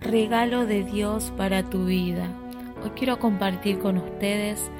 regalo 0.00 0.64
de 0.64 0.82
Dios 0.82 1.30
para 1.36 1.62
tu 1.62 1.84
vida. 1.84 2.26
Hoy 2.82 2.90
quiero 2.96 3.18
compartir 3.18 3.78
con 3.78 3.98
ustedes 3.98 4.70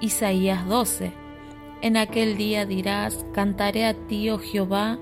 Isaías 0.00 0.66
12. 0.66 1.12
En 1.82 1.96
aquel 1.96 2.36
día 2.36 2.64
dirás, 2.64 3.26
cantaré 3.32 3.86
a 3.86 3.94
ti, 3.94 4.30
oh 4.30 4.38
Jehová, 4.38 4.98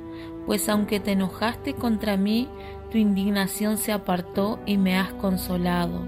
pues 0.47 0.69
aunque 0.69 0.99
te 0.99 1.13
enojaste 1.13 1.75
contra 1.75 2.17
mí, 2.17 2.49
tu 2.91 2.99
indignación 2.99 3.77
se 3.77 3.93
apartó 3.93 4.59
y 4.65 4.79
me 4.79 4.97
has 4.97 5.13
consolado. 5.15 6.07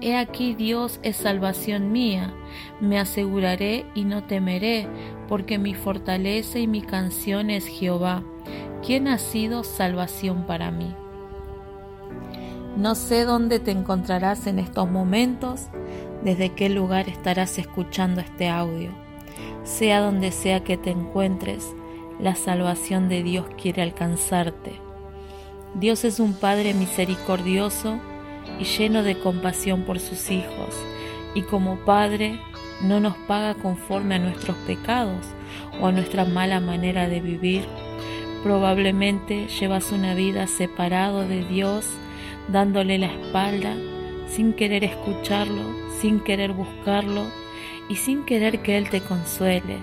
He 0.00 0.16
aquí 0.16 0.54
Dios 0.54 0.98
es 1.02 1.16
salvación 1.16 1.92
mía, 1.92 2.32
me 2.80 2.98
aseguraré 2.98 3.84
y 3.94 4.04
no 4.04 4.24
temeré, 4.24 4.88
porque 5.28 5.58
mi 5.58 5.74
fortaleza 5.74 6.58
y 6.58 6.66
mi 6.66 6.82
canción 6.82 7.50
es 7.50 7.66
Jehová, 7.66 8.22
quien 8.84 9.08
ha 9.08 9.18
sido 9.18 9.64
salvación 9.64 10.46
para 10.46 10.70
mí. 10.70 10.94
No 12.78 12.94
sé 12.94 13.24
dónde 13.24 13.58
te 13.58 13.72
encontrarás 13.72 14.46
en 14.46 14.60
estos 14.60 14.88
momentos, 14.88 15.66
desde 16.22 16.50
qué 16.50 16.68
lugar 16.68 17.08
estarás 17.08 17.58
escuchando 17.58 18.20
este 18.20 18.48
audio. 18.48 18.92
Sea 19.64 20.00
donde 20.00 20.30
sea 20.30 20.62
que 20.62 20.76
te 20.76 20.90
encuentres, 20.90 21.74
la 22.20 22.36
salvación 22.36 23.08
de 23.08 23.24
Dios 23.24 23.46
quiere 23.60 23.82
alcanzarte. 23.82 24.74
Dios 25.74 26.04
es 26.04 26.20
un 26.20 26.34
Padre 26.34 26.72
misericordioso 26.72 27.98
y 28.60 28.64
lleno 28.64 29.02
de 29.02 29.18
compasión 29.18 29.82
por 29.82 29.98
sus 29.98 30.30
hijos, 30.30 30.72
y 31.34 31.42
como 31.42 31.84
Padre 31.84 32.38
no 32.80 33.00
nos 33.00 33.16
paga 33.26 33.54
conforme 33.54 34.14
a 34.14 34.20
nuestros 34.20 34.56
pecados 34.68 35.26
o 35.80 35.88
a 35.88 35.90
nuestra 35.90 36.24
mala 36.24 36.60
manera 36.60 37.08
de 37.08 37.20
vivir. 37.20 37.64
Probablemente 38.44 39.48
llevas 39.48 39.90
una 39.90 40.14
vida 40.14 40.46
separado 40.46 41.26
de 41.26 41.44
Dios 41.44 41.84
dándole 42.48 42.98
la 42.98 43.06
espalda, 43.06 43.74
sin 44.28 44.52
querer 44.52 44.84
escucharlo, 44.84 45.62
sin 46.00 46.20
querer 46.20 46.52
buscarlo 46.52 47.24
y 47.88 47.96
sin 47.96 48.24
querer 48.24 48.60
que 48.60 48.76
Él 48.78 48.88
te 48.90 49.00
consuele. 49.00 49.78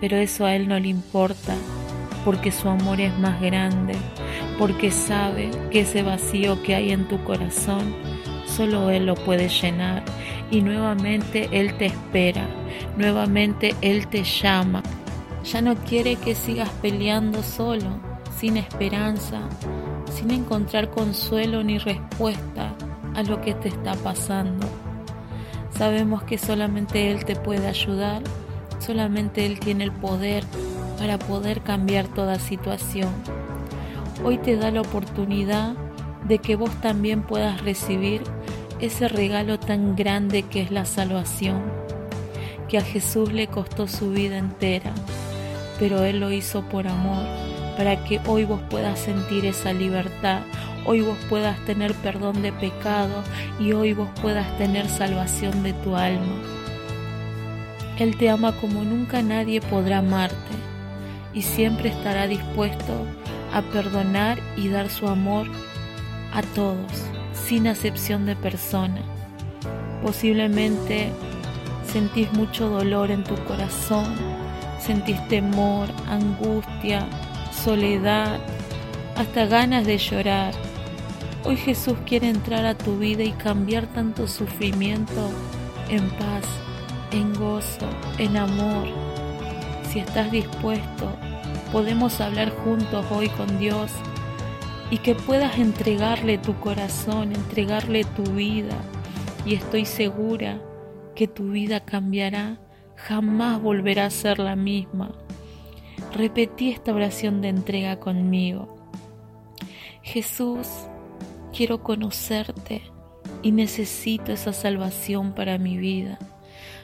Pero 0.00 0.16
eso 0.16 0.44
a 0.44 0.54
Él 0.54 0.68
no 0.68 0.78
le 0.78 0.88
importa, 0.88 1.54
porque 2.24 2.50
su 2.52 2.68
amor 2.68 3.00
es 3.00 3.16
más 3.18 3.40
grande, 3.40 3.94
porque 4.58 4.90
sabe 4.90 5.50
que 5.70 5.80
ese 5.80 6.02
vacío 6.02 6.62
que 6.62 6.74
hay 6.74 6.92
en 6.92 7.06
tu 7.08 7.22
corazón, 7.24 7.94
solo 8.46 8.90
Él 8.90 9.06
lo 9.06 9.14
puede 9.14 9.48
llenar. 9.48 10.02
Y 10.50 10.60
nuevamente 10.60 11.48
Él 11.52 11.74
te 11.78 11.86
espera, 11.86 12.46
nuevamente 12.96 13.74
Él 13.80 14.06
te 14.08 14.22
llama. 14.22 14.82
Ya 15.44 15.60
no 15.60 15.74
quiere 15.74 16.16
que 16.16 16.34
sigas 16.34 16.70
peleando 16.80 17.42
solo, 17.42 17.98
sin 18.38 18.56
esperanza, 18.56 19.40
sin 20.14 20.30
encontrar 20.30 20.90
consuelo 20.90 21.62
ni 21.64 21.78
respuesta 21.78 22.74
a 23.14 23.22
lo 23.22 23.40
que 23.40 23.54
te 23.54 23.68
está 23.68 23.94
pasando. 23.94 24.66
Sabemos 25.76 26.22
que 26.22 26.38
solamente 26.38 27.10
Él 27.10 27.24
te 27.24 27.34
puede 27.34 27.66
ayudar, 27.66 28.22
solamente 28.78 29.44
Él 29.44 29.58
tiene 29.58 29.84
el 29.84 29.92
poder 29.92 30.44
para 30.98 31.18
poder 31.18 31.62
cambiar 31.62 32.06
toda 32.06 32.38
situación. 32.38 33.10
Hoy 34.24 34.38
te 34.38 34.56
da 34.56 34.70
la 34.70 34.82
oportunidad 34.82 35.74
de 36.28 36.38
que 36.38 36.56
vos 36.56 36.70
también 36.80 37.22
puedas 37.22 37.62
recibir 37.62 38.22
ese 38.80 39.08
regalo 39.08 39.58
tan 39.58 39.96
grande 39.96 40.44
que 40.44 40.62
es 40.62 40.70
la 40.70 40.84
salvación, 40.84 41.62
que 42.68 42.78
a 42.78 42.82
Jesús 42.82 43.32
le 43.32 43.48
costó 43.48 43.88
su 43.88 44.10
vida 44.10 44.38
entera, 44.38 44.92
pero 45.78 46.04
Él 46.04 46.20
lo 46.20 46.30
hizo 46.30 46.62
por 46.62 46.86
amor 46.86 47.53
para 47.76 48.02
que 48.04 48.20
hoy 48.26 48.44
vos 48.44 48.60
puedas 48.70 48.98
sentir 48.98 49.46
esa 49.46 49.72
libertad, 49.72 50.40
hoy 50.86 51.00
vos 51.00 51.18
puedas 51.28 51.58
tener 51.64 51.94
perdón 51.94 52.42
de 52.42 52.52
pecado 52.52 53.22
y 53.58 53.72
hoy 53.72 53.92
vos 53.92 54.08
puedas 54.20 54.56
tener 54.58 54.88
salvación 54.88 55.62
de 55.62 55.72
tu 55.72 55.96
alma. 55.96 56.42
Él 57.98 58.16
te 58.16 58.28
ama 58.28 58.52
como 58.60 58.84
nunca 58.84 59.22
nadie 59.22 59.60
podrá 59.60 59.98
amarte 59.98 60.36
y 61.32 61.42
siempre 61.42 61.90
estará 61.90 62.26
dispuesto 62.26 62.92
a 63.52 63.62
perdonar 63.62 64.38
y 64.56 64.68
dar 64.68 64.88
su 64.88 65.08
amor 65.08 65.46
a 66.32 66.42
todos, 66.42 67.04
sin 67.32 67.68
acepción 67.68 68.26
de 68.26 68.34
persona. 68.34 69.00
Posiblemente 70.02 71.12
sentís 71.92 72.32
mucho 72.32 72.68
dolor 72.68 73.12
en 73.12 73.22
tu 73.22 73.36
corazón, 73.44 74.12
sentís 74.80 75.26
temor, 75.28 75.88
angustia, 76.08 77.06
soledad, 77.64 78.40
hasta 79.16 79.46
ganas 79.46 79.86
de 79.86 79.96
llorar. 79.96 80.52
Hoy 81.44 81.56
Jesús 81.56 81.96
quiere 82.04 82.28
entrar 82.28 82.66
a 82.66 82.76
tu 82.76 82.98
vida 82.98 83.22
y 83.22 83.32
cambiar 83.32 83.86
tanto 83.86 84.26
sufrimiento 84.26 85.30
en 85.88 86.10
paz, 86.10 86.44
en 87.10 87.32
gozo, 87.32 87.88
en 88.18 88.36
amor. 88.36 88.86
Si 89.88 89.98
estás 89.98 90.30
dispuesto, 90.30 91.16
podemos 91.72 92.20
hablar 92.20 92.50
juntos 92.50 93.06
hoy 93.10 93.30
con 93.30 93.58
Dios 93.58 93.90
y 94.90 94.98
que 94.98 95.14
puedas 95.14 95.58
entregarle 95.58 96.36
tu 96.36 96.54
corazón, 96.60 97.32
entregarle 97.32 98.04
tu 98.04 98.24
vida. 98.24 98.76
Y 99.46 99.54
estoy 99.54 99.86
segura 99.86 100.60
que 101.14 101.28
tu 101.28 101.52
vida 101.52 101.80
cambiará, 101.80 102.58
jamás 102.94 103.62
volverá 103.62 104.04
a 104.04 104.10
ser 104.10 104.38
la 104.38 104.54
misma. 104.54 105.23
Repetí 106.14 106.70
esta 106.70 106.94
oración 106.94 107.40
de 107.40 107.48
entrega 107.48 107.98
conmigo. 107.98 108.68
Jesús, 110.02 110.68
quiero 111.52 111.82
conocerte 111.82 112.82
y 113.42 113.50
necesito 113.50 114.30
esa 114.30 114.52
salvación 114.52 115.32
para 115.32 115.58
mi 115.58 115.76
vida. 115.76 116.20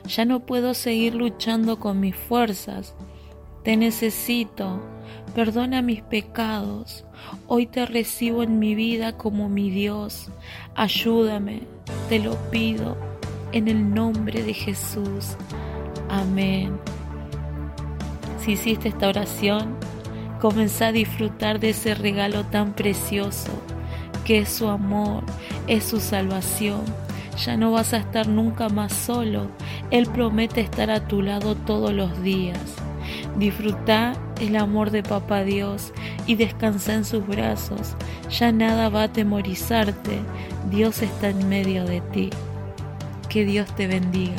Ya 0.08 0.24
no 0.24 0.40
puedo 0.40 0.74
seguir 0.74 1.14
luchando 1.14 1.78
con 1.78 2.00
mis 2.00 2.16
fuerzas. 2.16 2.96
Te 3.62 3.76
necesito. 3.76 4.80
Perdona 5.32 5.80
mis 5.80 6.02
pecados. 6.02 7.04
Hoy 7.46 7.66
te 7.66 7.86
recibo 7.86 8.42
en 8.42 8.58
mi 8.58 8.74
vida 8.74 9.16
como 9.16 9.48
mi 9.48 9.70
Dios. 9.70 10.28
Ayúdame. 10.74 11.60
Te 12.08 12.18
lo 12.18 12.34
pido 12.50 12.96
en 13.52 13.68
el 13.68 13.94
nombre 13.94 14.42
de 14.42 14.54
Jesús. 14.54 15.36
Amén. 16.08 16.80
Si 18.40 18.52
hiciste 18.52 18.88
esta 18.88 19.08
oración, 19.08 19.76
comenzá 20.40 20.88
a 20.88 20.92
disfrutar 20.92 21.60
de 21.60 21.70
ese 21.70 21.94
regalo 21.94 22.44
tan 22.44 22.72
precioso 22.72 23.50
que 24.24 24.38
es 24.38 24.48
su 24.48 24.68
amor, 24.68 25.24
es 25.66 25.84
su 25.84 26.00
salvación. 26.00 26.82
Ya 27.44 27.56
no 27.56 27.72
vas 27.72 27.92
a 27.94 27.98
estar 27.98 28.28
nunca 28.28 28.68
más 28.68 28.92
solo. 28.92 29.48
Él 29.90 30.06
promete 30.06 30.60
estar 30.60 30.90
a 30.90 31.06
tu 31.06 31.22
lado 31.22 31.54
todos 31.54 31.92
los 31.92 32.22
días. 32.22 32.58
Disfruta 33.38 34.12
el 34.40 34.56
amor 34.56 34.90
de 34.90 35.02
Papá 35.02 35.42
Dios 35.42 35.92
y 36.26 36.36
descansa 36.36 36.94
en 36.94 37.04
sus 37.04 37.26
brazos. 37.26 37.94
Ya 38.30 38.52
nada 38.52 38.88
va 38.88 39.02
a 39.02 39.04
atemorizarte. 39.04 40.20
Dios 40.70 41.02
está 41.02 41.28
en 41.28 41.48
medio 41.48 41.84
de 41.84 42.00
ti. 42.00 42.30
Que 43.28 43.44
Dios 43.44 43.74
te 43.74 43.86
bendiga. 43.86 44.36